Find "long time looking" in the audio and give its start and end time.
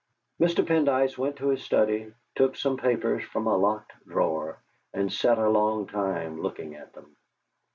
5.47-6.73